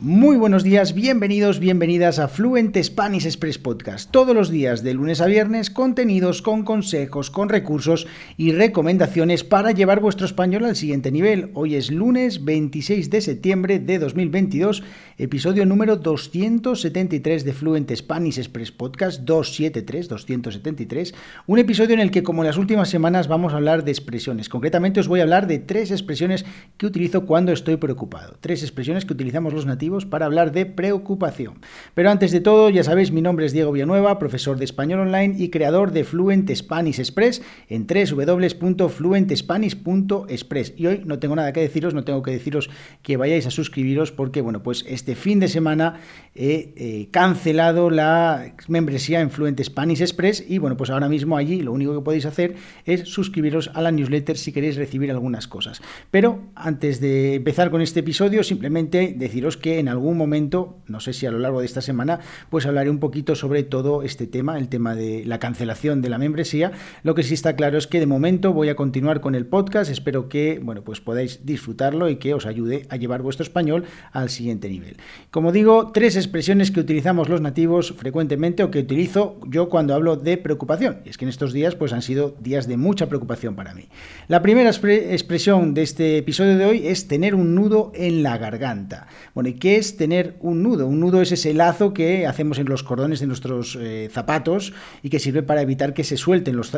[0.00, 4.10] Muy buenos días, bienvenidos, bienvenidas a Fluent Spanish Express Podcast.
[4.10, 9.70] Todos los días, de lunes a viernes, contenidos con consejos, con recursos y recomendaciones para
[9.70, 11.52] llevar vuestro español al siguiente nivel.
[11.54, 14.82] Hoy es lunes 26 de septiembre de 2022,
[15.16, 21.14] episodio número 273 de Fluent Spanish Express Podcast 273, 273,
[21.46, 24.48] un episodio en el que como en las últimas semanas vamos a hablar de expresiones.
[24.48, 26.44] Concretamente os voy a hablar de tres expresiones
[26.78, 28.36] que utilizo cuando estoy preocupado.
[28.40, 31.60] Tres expresiones que utilizamos los nativos para hablar de preocupación.
[31.94, 35.34] Pero antes de todo, ya sabéis, mi nombre es Diego Villanueva, profesor de español online
[35.38, 40.72] y creador de Fluent Spanish Express en www.fluentespanish.express.
[40.76, 42.70] Y hoy no tengo nada que deciros, no tengo que deciros
[43.02, 46.00] que vayáis a suscribiros porque, bueno, pues este fin de semana
[46.34, 51.60] he eh, cancelado la membresía en Fluent Spanish Express y, bueno, pues ahora mismo allí
[51.60, 52.54] lo único que podéis hacer
[52.86, 55.82] es suscribiros a la newsletter si queréis recibir algunas cosas.
[56.10, 61.12] Pero antes de empezar con este episodio, simplemente deciros que en algún momento, no sé
[61.12, 64.58] si a lo largo de esta semana, pues hablaré un poquito sobre todo este tema,
[64.58, 66.72] el tema de la cancelación de la membresía.
[67.02, 69.90] Lo que sí está claro es que de momento voy a continuar con el podcast,
[69.90, 74.30] espero que, bueno, pues podáis disfrutarlo y que os ayude a llevar vuestro español al
[74.30, 74.96] siguiente nivel.
[75.30, 80.16] Como digo, tres expresiones que utilizamos los nativos frecuentemente o que utilizo yo cuando hablo
[80.16, 80.98] de preocupación.
[81.04, 83.88] Y es que en estos días pues han sido días de mucha preocupación para mí.
[84.28, 89.06] La primera expresión de este episodio de hoy es tener un nudo en la garganta.
[89.34, 90.86] Bueno, ¿y qué es tener un nudo?
[90.86, 95.08] Un nudo es ese lazo que hacemos en los cordones de nuestros eh, zapatos y
[95.08, 96.70] que sirve para evitar que se suelten los,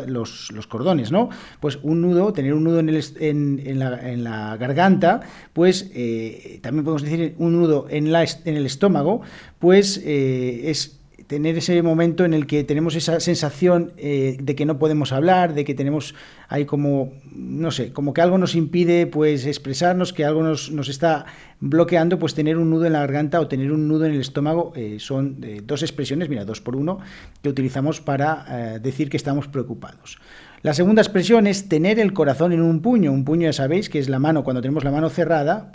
[0.69, 1.27] cordones, ¿no?
[1.59, 5.19] Pues un nudo, tener un nudo en, la, garganta,
[5.51, 9.19] pues eh, también podemos decir un nudo en, en el estómago,
[9.59, 10.96] pues eh, es
[11.27, 15.53] tener ese momento en el que tenemos esa sensación eh, de que no podemos hablar,
[15.53, 16.15] de que tenemos
[16.47, 20.87] ahí como, no sé, como que algo nos impide pues expresarnos, que algo nos, nos
[20.87, 21.25] está
[21.59, 24.71] bloqueando, pues tener un nudo en la garganta o tener un nudo en el estómago
[24.75, 26.99] eh, son eh, dos expresiones, mira, dos por uno,
[27.41, 30.17] que utilizamos para decir que estamos preocupados.
[30.63, 33.11] La segunda expresión es tener el corazón en un puño.
[33.11, 35.71] Un puño ya sabéis que es la mano, cuando tenemos la mano cerrada,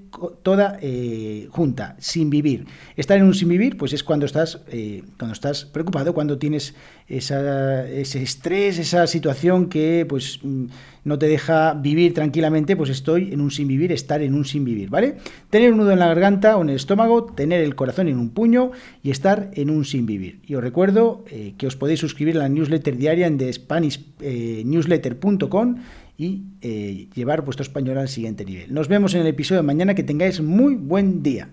[0.50, 2.66] toda eh, junta, sin vivir.
[2.98, 6.74] Estar en un sin vivir, pues es cuando estás, eh, cuando estás preocupado, cuando tienes
[7.08, 10.66] ese estrés, esa situación que pues mm,
[11.04, 14.66] no te deja vivir tranquilamente, pues estoy en un sin vivir, estar en un sin
[14.66, 15.18] vivir, ¿vale?
[15.52, 18.32] Tener un nudo en la garganta o en el estómago, tener el corazón en un
[18.32, 18.72] puño
[19.04, 20.40] y estar en un sin vivir.
[20.48, 21.26] Y os recuerdo
[21.60, 25.76] que os podéis suscribir a la newsletter diaria en thespanishnewsletter.com
[26.20, 28.74] y eh, llevar vuestro español al siguiente nivel.
[28.74, 31.50] Nos vemos en el episodio de mañana, que tengáis muy buen día.